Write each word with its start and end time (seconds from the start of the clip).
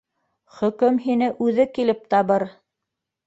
Хөкөм 0.59 0.95
һине 1.03 1.27
үҙе 1.47 1.67
килеп 1.77 2.01
табыр! 2.15 2.47